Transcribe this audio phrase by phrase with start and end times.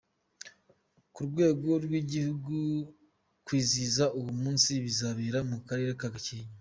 [1.13, 2.55] Ku rwego rw’Igihugu
[3.45, 6.53] kwizihiza uwo munsi bizabera mu Karere ka Gakenke.